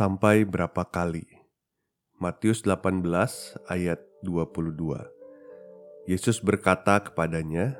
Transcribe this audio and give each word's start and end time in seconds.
Sampai 0.00 0.48
berapa 0.48 0.80
kali. 0.88 1.28
Matius 2.16 2.64
18 2.64 3.04
ayat 3.68 4.00
22. 4.24 4.96
Yesus 6.08 6.40
berkata 6.40 7.04
kepadanya, 7.04 7.76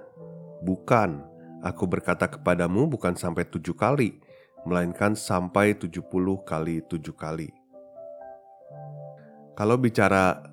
"Bukan, 0.61 1.25
aku 1.65 1.89
berkata 1.89 2.29
kepadamu 2.29 2.93
bukan 2.93 3.17
sampai 3.17 3.49
tujuh 3.49 3.73
kali, 3.73 4.21
melainkan 4.69 5.17
sampai 5.17 5.73
tujuh 5.73 6.05
puluh 6.13 6.45
kali 6.45 6.85
tujuh 6.93 7.17
kali." 7.17 7.49
Kalau 9.57 9.81
bicara 9.81 10.45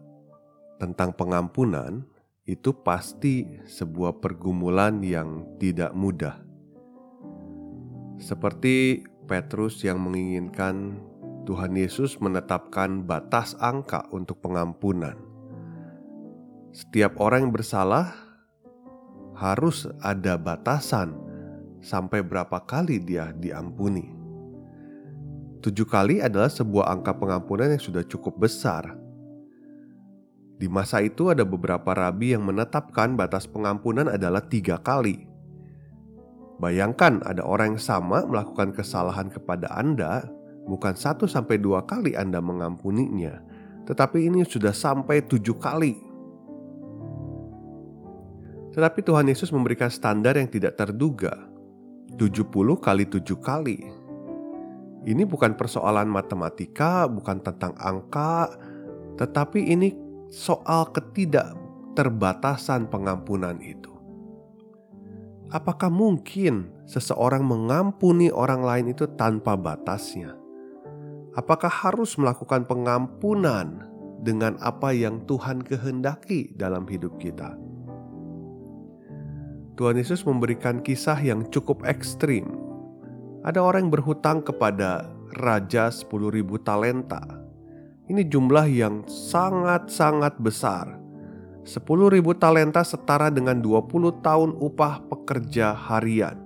tentang 0.79 1.11
pengampunan, 1.19 2.07
itu 2.47 2.71
pasti 2.79 3.43
sebuah 3.67 4.23
pergumulan 4.23 5.03
yang 5.03 5.43
tidak 5.59 5.91
mudah. 5.91 6.39
Seperti 8.23 9.03
Petrus 9.27 9.83
yang 9.83 9.99
menginginkan 9.99 11.03
Tuhan 11.47 11.79
Yesus 11.79 12.19
menetapkan 12.19 13.07
batas 13.07 13.55
angka 13.63 14.03
untuk 14.11 14.43
pengampunan. 14.43 15.15
Setiap 16.75 17.15
orang 17.23 17.47
yang 17.47 17.55
bersalah 17.55 18.11
harus 19.31 19.87
ada 20.03 20.35
batasan 20.35 21.15
sampai 21.79 22.19
berapa 22.19 22.59
kali 22.67 22.99
dia 22.99 23.31
diampuni. 23.31 24.11
Tujuh 25.63 25.87
kali 25.87 26.19
adalah 26.19 26.51
sebuah 26.51 26.91
angka 26.91 27.15
pengampunan 27.15 27.71
yang 27.71 27.79
sudah 27.79 28.03
cukup 28.03 28.35
besar. 28.43 28.99
Di 30.59 30.67
masa 30.67 30.99
itu 30.99 31.31
ada 31.31 31.47
beberapa 31.47 31.95
rabi 31.95 32.35
yang 32.35 32.43
menetapkan 32.43 33.15
batas 33.15 33.47
pengampunan 33.47 34.11
adalah 34.11 34.43
tiga 34.43 34.83
kali. 34.83 35.23
Bayangkan 36.59 37.23
ada 37.23 37.45
orang 37.47 37.79
yang 37.79 37.81
sama 37.81 38.27
melakukan 38.27 38.75
kesalahan 38.75 39.31
kepada 39.31 39.71
Anda 39.71 40.36
bukan 40.67 40.93
satu 40.93 41.25
sampai 41.25 41.57
dua 41.57 41.87
kali 41.87 42.13
Anda 42.13 42.43
mengampuninya, 42.43 43.41
tetapi 43.87 44.27
ini 44.27 44.43
sudah 44.43 44.75
sampai 44.75 45.23
tujuh 45.23 45.55
kali. 45.55 45.95
Tetapi 48.75 48.99
Tuhan 49.01 49.25
Yesus 49.25 49.49
memberikan 49.49 49.89
standar 49.89 50.37
yang 50.37 50.51
tidak 50.51 50.77
terduga, 50.77 51.33
70 52.13 52.77
kali 52.77 53.09
tujuh 53.09 53.39
kali. 53.41 53.79
Ini 55.07 55.23
bukan 55.23 55.55
persoalan 55.55 56.11
matematika, 56.11 57.07
bukan 57.09 57.41
tentang 57.41 57.73
angka, 57.79 58.53
tetapi 59.17 59.71
ini 59.71 59.95
soal 60.29 60.91
ketidakterbatasan 60.91 62.91
pengampunan 62.91 63.57
itu. 63.63 63.89
Apakah 65.47 65.87
mungkin 65.87 66.67
seseorang 66.83 67.47
mengampuni 67.47 68.27
orang 68.27 68.67
lain 68.67 68.91
itu 68.91 69.07
tanpa 69.15 69.55
batasnya? 69.55 70.35
Apakah 71.37 71.69
harus 71.69 72.17
melakukan 72.17 72.65
pengampunan 72.65 73.85
dengan 74.25 74.57
apa 74.57 74.89
yang 74.89 75.21
Tuhan 75.29 75.61
kehendaki 75.61 76.57
dalam 76.57 76.89
hidup 76.89 77.13
kita? 77.21 77.53
Tuhan 79.77 80.01
Yesus 80.01 80.25
memberikan 80.25 80.81
kisah 80.81 81.21
yang 81.21 81.45
cukup 81.53 81.85
ekstrim. 81.85 82.49
Ada 83.45 83.61
orang 83.61 83.85
yang 83.85 83.93
berhutang 83.93 84.41
kepada 84.41 85.13
raja 85.37 85.93
10.000 85.93 86.41
talenta. 86.65 87.21
Ini 88.09 88.25
jumlah 88.25 88.65
yang 88.73 89.05
sangat-sangat 89.05 90.41
besar. 90.41 90.97
10.000 91.69 92.17
talenta 92.41 92.81
setara 92.81 93.29
dengan 93.29 93.61
20 93.61 94.25
tahun 94.25 94.57
upah 94.57 95.05
pekerja 95.05 95.77
harian. 95.77 96.41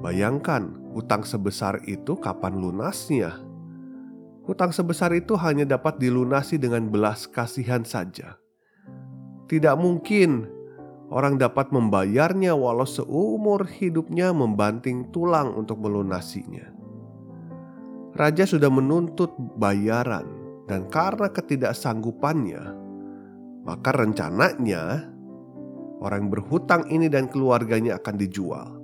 Bayangkan 0.00 0.85
Hutang 0.96 1.28
sebesar 1.28 1.84
itu 1.84 2.16
kapan 2.16 2.56
lunasnya? 2.56 3.36
Hutang 4.48 4.72
sebesar 4.72 5.12
itu 5.12 5.36
hanya 5.36 5.68
dapat 5.68 6.00
dilunasi 6.00 6.56
dengan 6.56 6.88
belas 6.88 7.28
kasihan 7.28 7.84
saja. 7.84 8.40
Tidak 9.44 9.76
mungkin 9.76 10.48
orang 11.12 11.36
dapat 11.36 11.68
membayarnya 11.68 12.56
walau 12.56 12.88
seumur 12.88 13.68
hidupnya 13.68 14.32
membanting 14.32 15.12
tulang 15.12 15.52
untuk 15.52 15.84
melunasinya. 15.84 16.64
Raja 18.16 18.48
sudah 18.48 18.72
menuntut 18.72 19.36
bayaran 19.60 20.24
dan 20.64 20.88
karena 20.88 21.28
ketidaksanggupannya, 21.28 22.62
maka 23.68 23.90
rencananya 23.92 25.12
orang 26.00 26.32
berhutang 26.32 26.88
ini 26.88 27.12
dan 27.12 27.28
keluarganya 27.28 28.00
akan 28.00 28.16
dijual. 28.16 28.75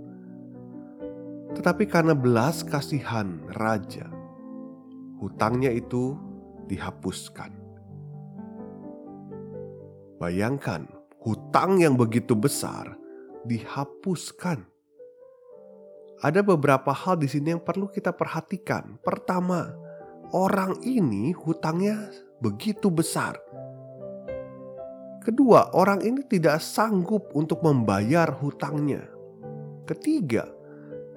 Tetapi 1.52 1.84
karena 1.84 2.16
belas 2.16 2.64
kasihan 2.64 3.40
raja, 3.58 4.08
hutangnya 5.20 5.68
itu 5.68 6.16
dihapuskan. 6.66 7.52
Bayangkan, 10.16 10.86
hutang 11.20 11.82
yang 11.82 11.98
begitu 11.98 12.32
besar 12.34 12.94
dihapuskan. 13.42 14.64
Ada 16.22 16.46
beberapa 16.46 16.94
hal 16.94 17.18
di 17.18 17.26
sini 17.26 17.58
yang 17.58 17.62
perlu 17.62 17.90
kita 17.90 18.14
perhatikan. 18.14 19.02
Pertama, 19.02 19.66
orang 20.30 20.78
ini 20.86 21.34
hutangnya 21.34 22.06
begitu 22.38 22.86
besar. 22.94 23.34
Kedua, 25.22 25.74
orang 25.74 26.02
ini 26.02 26.22
tidak 26.26 26.58
sanggup 26.62 27.30
untuk 27.34 27.62
membayar 27.62 28.30
hutangnya. 28.30 29.06
Ketiga, 29.86 30.46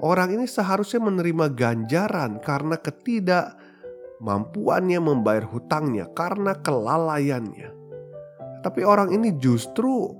Orang 0.03 0.35
ini 0.35 0.43
seharusnya 0.43 0.99
menerima 0.99 1.55
ganjaran 1.55 2.43
karena 2.43 2.75
ketidakmampuannya 2.75 4.99
membayar 4.99 5.47
hutangnya 5.47 6.11
karena 6.11 6.59
kelalaiannya. 6.59 7.71
Tapi 8.59 8.83
orang 8.83 9.15
ini 9.15 9.31
justru 9.39 10.11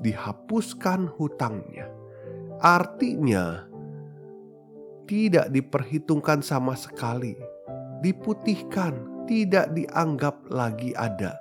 dihapuskan 0.00 1.12
hutangnya. 1.20 1.92
Artinya 2.58 3.62
tidak 5.04 5.52
diperhitungkan 5.52 6.40
sama 6.40 6.72
sekali, 6.72 7.36
diputihkan, 8.00 9.28
tidak 9.28 9.76
dianggap 9.76 10.40
lagi 10.48 10.96
ada 10.96 11.36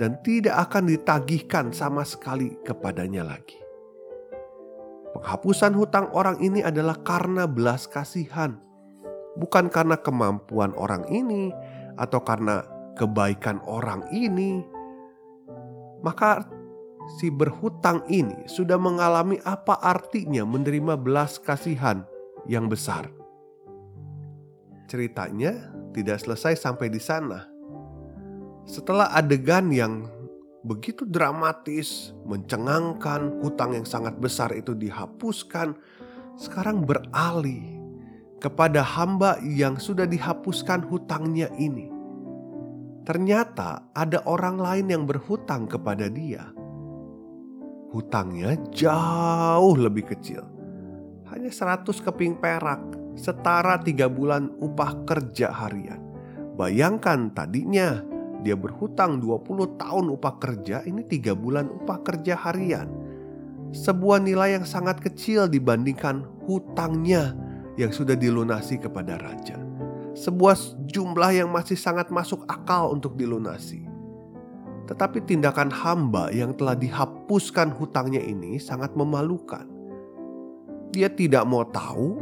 dan 0.00 0.16
tidak 0.24 0.72
akan 0.72 0.88
ditagihkan 0.88 1.68
sama 1.76 2.08
sekali 2.08 2.56
kepadanya 2.64 3.28
lagi. 3.28 3.59
Penghapusan 5.10 5.74
hutang 5.74 6.06
orang 6.14 6.38
ini 6.38 6.62
adalah 6.62 6.94
karena 7.02 7.50
belas 7.50 7.90
kasihan, 7.90 8.54
bukan 9.34 9.66
karena 9.66 9.98
kemampuan 9.98 10.70
orang 10.78 11.02
ini 11.10 11.50
atau 11.98 12.22
karena 12.22 12.62
kebaikan 12.94 13.58
orang 13.66 14.06
ini. 14.14 14.62
Maka 16.00 16.46
si 17.18 17.26
berhutang 17.26 18.06
ini 18.06 18.46
sudah 18.46 18.78
mengalami 18.78 19.42
apa 19.42 19.82
artinya 19.82 20.46
menerima 20.46 20.94
belas 20.94 21.42
kasihan 21.42 22.06
yang 22.46 22.70
besar. 22.70 23.10
Ceritanya 24.86 25.74
tidak 25.90 26.22
selesai 26.22 26.54
sampai 26.54 26.86
di 26.86 27.02
sana. 27.02 27.50
Setelah 28.62 29.10
adegan 29.10 29.74
yang 29.74 30.06
begitu 30.60 31.08
dramatis, 31.08 32.12
mencengangkan, 32.28 33.40
hutang 33.40 33.76
yang 33.76 33.86
sangat 33.88 34.16
besar 34.20 34.52
itu 34.52 34.76
dihapuskan, 34.76 35.76
sekarang 36.36 36.84
beralih 36.84 37.80
kepada 38.40 38.80
hamba 38.80 39.36
yang 39.44 39.76
sudah 39.76 40.08
dihapuskan 40.08 40.84
hutangnya 40.88 41.52
ini. 41.60 41.92
Ternyata 43.04 43.92
ada 43.96 44.24
orang 44.28 44.60
lain 44.60 44.86
yang 44.88 45.04
berhutang 45.08 45.68
kepada 45.68 46.08
dia. 46.08 46.52
Hutangnya 47.90 48.54
jauh 48.70 49.74
lebih 49.74 50.14
kecil. 50.14 50.44
Hanya 51.32 51.50
100 51.50 51.86
keping 51.90 52.38
perak, 52.38 52.80
setara 53.18 53.80
tiga 53.82 54.06
bulan 54.06 54.52
upah 54.62 55.06
kerja 55.06 55.50
harian. 55.50 55.98
Bayangkan 56.54 57.32
tadinya 57.32 58.04
dia 58.40 58.56
berhutang 58.56 59.20
20 59.20 59.76
tahun 59.76 60.06
upah 60.16 60.34
kerja, 60.40 60.80
ini 60.88 61.04
tiga 61.04 61.36
bulan 61.36 61.68
upah 61.68 62.00
kerja 62.00 62.36
harian. 62.36 62.88
sebuah 63.70 64.18
nilai 64.18 64.58
yang 64.58 64.66
sangat 64.66 64.98
kecil 64.98 65.46
dibandingkan 65.46 66.26
hutangnya 66.42 67.38
yang 67.78 67.94
sudah 67.94 68.18
dilunasi 68.18 68.82
kepada 68.82 69.14
raja. 69.14 69.62
Sebuah 70.18 70.58
jumlah 70.90 71.30
yang 71.30 71.54
masih 71.54 71.78
sangat 71.78 72.10
masuk 72.10 72.42
akal 72.50 72.90
untuk 72.90 73.14
dilunasi. 73.14 73.86
Tetapi 74.90 75.22
tindakan 75.22 75.70
hamba 75.70 76.34
yang 76.34 76.50
telah 76.58 76.74
dihapuskan 76.74 77.70
hutangnya 77.78 78.18
ini 78.18 78.58
sangat 78.58 78.90
memalukan. 78.98 79.62
Dia 80.90 81.06
tidak 81.06 81.46
mau 81.46 81.62
tahu, 81.62 82.18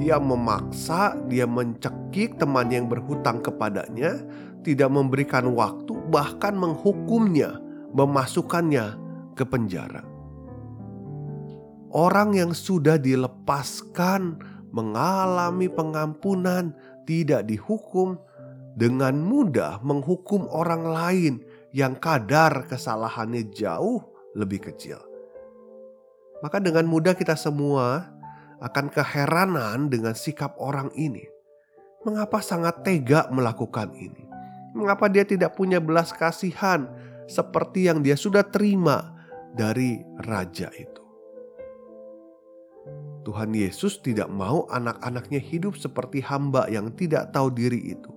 dia 0.00 0.16
memaksa, 0.16 1.20
dia 1.28 1.44
mencekik 1.44 2.40
teman 2.40 2.72
yang 2.72 2.88
berhutang 2.88 3.44
kepadanya, 3.44 4.24
tidak 4.68 4.92
memberikan 4.92 5.48
waktu, 5.56 5.96
bahkan 6.12 6.52
menghukumnya, 6.52 7.56
memasukkannya 7.96 9.00
ke 9.32 9.48
penjara. 9.48 10.04
Orang 11.88 12.36
yang 12.36 12.52
sudah 12.52 13.00
dilepaskan 13.00 14.36
mengalami 14.68 15.72
pengampunan, 15.72 16.76
tidak 17.08 17.48
dihukum, 17.48 18.20
dengan 18.76 19.24
mudah 19.24 19.80
menghukum 19.80 20.44
orang 20.52 20.84
lain 20.84 21.34
yang 21.72 21.96
kadar 21.96 22.68
kesalahannya 22.68 23.48
jauh 23.50 24.04
lebih 24.36 24.68
kecil. 24.68 25.00
Maka 26.44 26.60
dengan 26.60 26.86
mudah 26.86 27.16
kita 27.16 27.34
semua 27.34 28.06
akan 28.60 28.86
keheranan 28.92 29.88
dengan 29.88 30.12
sikap 30.12 30.54
orang 30.60 30.92
ini. 30.94 31.24
Mengapa 32.06 32.38
sangat 32.38 32.86
tega 32.86 33.26
melakukan 33.34 33.90
ini? 33.98 34.27
Mengapa 34.78 35.10
dia 35.10 35.26
tidak 35.26 35.58
punya 35.58 35.82
belas 35.82 36.14
kasihan 36.14 36.86
seperti 37.26 37.90
yang 37.90 37.98
dia 37.98 38.14
sudah 38.14 38.46
terima 38.46 39.10
dari 39.50 39.98
raja 40.22 40.70
itu? 40.70 41.02
Tuhan 43.26 43.50
Yesus 43.58 43.98
tidak 43.98 44.30
mau 44.30 44.70
anak-anaknya 44.70 45.42
hidup 45.42 45.74
seperti 45.74 46.22
hamba 46.22 46.70
yang 46.70 46.94
tidak 46.94 47.34
tahu 47.34 47.50
diri 47.50 47.90
itu. 47.90 48.14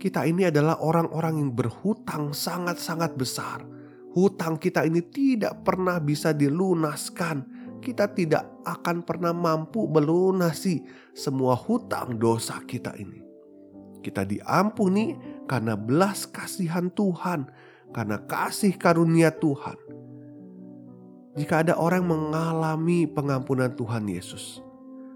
Kita 0.00 0.24
ini 0.24 0.48
adalah 0.48 0.80
orang-orang 0.80 1.44
yang 1.44 1.52
berhutang 1.52 2.32
sangat-sangat 2.32 3.20
besar. 3.20 3.68
Hutang 4.16 4.56
kita 4.56 4.88
ini 4.88 5.04
tidak 5.04 5.60
pernah 5.60 6.00
bisa 6.00 6.32
dilunaskan. 6.32 7.68
Kita 7.84 8.08
tidak 8.16 8.64
akan 8.64 9.04
pernah 9.04 9.36
mampu 9.36 9.84
melunasi 9.92 10.80
semua 11.12 11.52
hutang 11.52 12.16
dosa 12.16 12.64
kita 12.64 12.96
ini. 12.96 13.25
Kita 14.06 14.22
diampuni 14.22 15.18
karena 15.50 15.74
belas 15.74 16.30
kasihan 16.30 16.86
Tuhan, 16.94 17.50
karena 17.90 18.22
kasih 18.22 18.78
karunia 18.78 19.34
Tuhan. 19.34 19.74
Jika 21.34 21.66
ada 21.66 21.74
orang 21.74 22.06
mengalami 22.06 23.10
pengampunan 23.10 23.74
Tuhan 23.74 24.06
Yesus, 24.06 24.62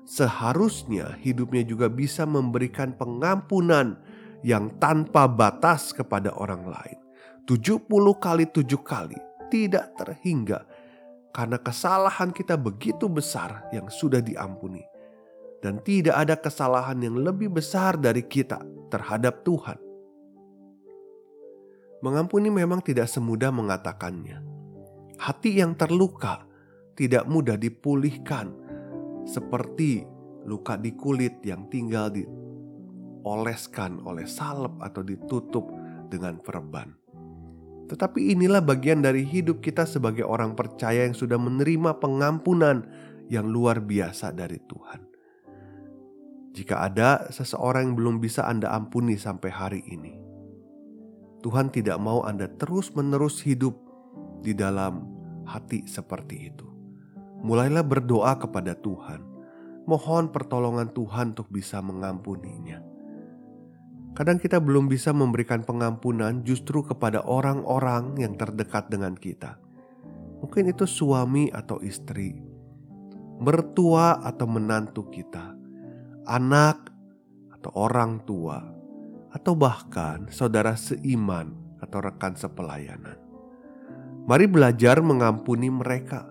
seharusnya 0.02 1.14
hidupnya 1.22 1.62
juga 1.62 1.86
bisa 1.86 2.26
memberikan 2.26 2.90
pengampunan 2.98 3.94
yang 4.42 4.74
tanpa 4.82 5.30
batas 5.30 5.94
kepada 5.94 6.34
orang 6.34 6.66
lain. 6.66 6.98
70 7.46 7.86
kali 8.18 8.50
tujuh 8.50 8.82
kali 8.82 9.22
tidak 9.54 9.94
terhingga 9.94 10.66
karena 11.30 11.62
kesalahan 11.62 12.34
kita 12.34 12.58
begitu 12.58 13.06
besar 13.06 13.70
yang 13.70 13.86
sudah 13.86 14.18
diampuni. 14.18 14.89
Dan 15.60 15.84
tidak 15.84 16.16
ada 16.16 16.34
kesalahan 16.40 16.96
yang 17.04 17.20
lebih 17.20 17.52
besar 17.52 18.00
dari 18.00 18.24
kita 18.24 18.64
terhadap 18.88 19.44
Tuhan. 19.44 19.76
Mengampuni 22.00 22.48
memang 22.48 22.80
tidak 22.80 23.12
semudah 23.12 23.52
mengatakannya. 23.52 24.40
Hati 25.20 25.60
yang 25.60 25.76
terluka 25.76 26.48
tidak 26.96 27.28
mudah 27.28 27.60
dipulihkan, 27.60 28.56
seperti 29.28 30.08
luka 30.48 30.80
di 30.80 30.96
kulit 30.96 31.44
yang 31.44 31.68
tinggal 31.68 32.08
di 32.08 32.24
dioleskan 33.20 34.00
oleh 34.08 34.24
salep 34.24 34.80
atau 34.80 35.04
ditutup 35.04 35.68
dengan 36.08 36.40
perban. 36.40 36.88
Tetapi 37.90 38.32
inilah 38.32 38.62
bagian 38.62 39.02
dari 39.02 39.26
hidup 39.26 39.60
kita 39.60 39.84
sebagai 39.84 40.24
orang 40.24 40.54
percaya 40.54 41.04
yang 41.04 41.14
sudah 41.14 41.36
menerima 41.36 41.98
pengampunan 42.00 42.86
yang 43.28 43.50
luar 43.50 43.82
biasa 43.82 44.32
dari 44.32 44.58
Tuhan. 44.62 45.09
Jika 46.50 46.82
ada 46.82 47.30
seseorang 47.30 47.92
yang 47.92 47.96
belum 47.96 48.16
bisa 48.18 48.42
Anda 48.42 48.74
ampuni 48.74 49.14
sampai 49.14 49.50
hari 49.54 49.80
ini, 49.86 50.18
Tuhan 51.46 51.70
tidak 51.70 51.96
mau 52.02 52.26
Anda 52.26 52.50
terus-menerus 52.50 53.40
hidup 53.46 53.78
di 54.42 54.52
dalam 54.52 55.06
hati 55.46 55.86
seperti 55.86 56.50
itu. 56.50 56.66
Mulailah 57.40 57.86
berdoa 57.86 58.36
kepada 58.36 58.76
Tuhan, 58.76 59.22
mohon 59.88 60.28
pertolongan 60.34 60.90
Tuhan 60.92 61.32
untuk 61.38 61.48
bisa 61.48 61.78
mengampuninya. 61.80 62.82
Kadang 64.10 64.42
kita 64.42 64.58
belum 64.58 64.90
bisa 64.90 65.14
memberikan 65.14 65.62
pengampunan 65.62 66.42
justru 66.42 66.82
kepada 66.82 67.22
orang-orang 67.22 68.18
yang 68.18 68.34
terdekat 68.34 68.90
dengan 68.90 69.14
kita. 69.14 69.56
Mungkin 70.42 70.66
itu 70.66 70.82
suami 70.82 71.46
atau 71.48 71.78
istri, 71.78 72.42
mertua 73.38 74.18
atau 74.20 74.50
menantu 74.50 75.06
kita, 75.08 75.56
anak 76.26 76.90
atau 77.54 77.70
orang 77.76 78.24
tua, 78.24 78.60
atau 79.30 79.52
bahkan 79.54 80.26
saudara 80.32 80.74
seiman 80.74 81.52
atau 81.80 81.98
rekan 82.02 82.36
sepelayanan. 82.36 83.16
Mari 84.28 84.46
belajar 84.46 85.00
mengampuni 85.00 85.72
mereka. 85.72 86.28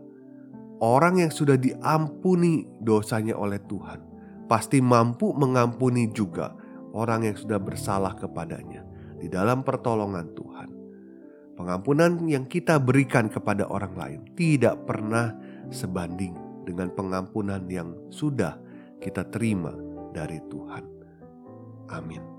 Orang 0.80 1.19
yang 1.19 1.27
sudah 1.27 1.59
diampuni 1.59 2.63
dosanya 2.80 3.36
oleh 3.36 3.59
Tuhan 3.68 4.00
pasti 4.47 4.80
mampu 4.80 5.36
mengampuni 5.36 6.07
juga 6.09 6.56
orang 6.95 7.27
yang 7.27 7.35
sudah 7.35 7.59
bersalah 7.59 8.15
kepadanya 8.15 8.88
di 9.19 9.27
dalam 9.27 9.62
pertolongan 9.62 10.31
Tuhan. 10.33 10.69
Pengampunan 11.59 12.24
yang 12.31 12.47
kita 12.47 12.80
berikan 12.80 13.27
kepada 13.27 13.68
orang 13.68 13.94
lain 14.00 14.19
tidak 14.39 14.88
pernah 14.88 15.35
sebanding 15.68 16.31
dengan 16.63 16.88
pengampunan 16.95 17.68
yang 17.68 17.92
sudah 18.07 18.56
kita 18.99 19.23
terima 19.31 19.71
dari 20.11 20.39
Tuhan. 20.51 20.85
Amin. 21.89 22.38